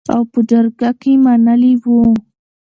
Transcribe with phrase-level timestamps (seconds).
[0.13, 2.01] او په جرګه کې منلې وو.